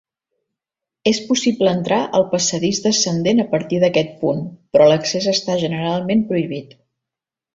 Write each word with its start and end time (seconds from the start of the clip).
És 1.09 1.17
possible 1.25 1.73
entrar 1.79 1.99
al 2.19 2.25
Passadís 2.31 2.79
Descendent 2.87 3.43
a 3.43 3.47
partir 3.53 3.81
d'aquest 3.85 4.17
punt, 4.23 4.41
però 4.77 4.87
l'accés 4.93 5.31
està 5.35 5.61
generalment 5.65 6.27
prohibit. 6.33 6.77